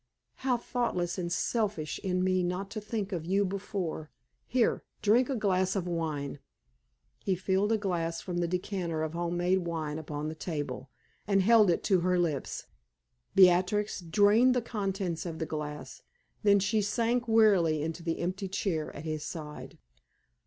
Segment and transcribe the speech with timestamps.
[0.37, 4.09] How thoughtless and selfish in me not to think of you before.
[4.47, 6.39] Here, drink a glass of wine!"
[7.23, 10.89] He filled a glass from the decanter of home made wine upon the table,
[11.27, 12.65] and held it to her lips.
[13.35, 16.01] Beatrix drained the contents of the glass;
[16.41, 19.77] then she sank wearily into the empty chair at his side.